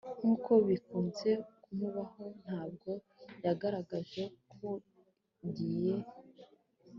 [0.19, 1.29] nkuko bikunze
[1.63, 2.89] kumubaho, ntabwo
[3.45, 4.71] yagaragaye ku
[5.55, 5.93] gihe